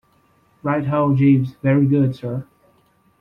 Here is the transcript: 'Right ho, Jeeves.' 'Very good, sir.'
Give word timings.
'Right 0.63 0.85
ho, 0.87 1.15
Jeeves.' 1.15 1.57
'Very 1.61 1.85
good, 1.85 2.15
sir.' 2.15 2.47